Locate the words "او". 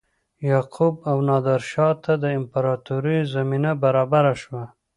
1.09-1.17